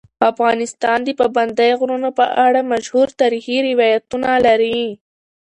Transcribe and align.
افغانستان 0.31 0.97
د 1.03 1.09
پابندی 1.19 1.71
غرونه 1.79 2.09
په 2.19 2.25
اړه 2.45 2.69
مشهور 2.71 3.07
تاریخی 3.21 3.57
روایتونه 3.69 4.29
لري. 4.45 4.81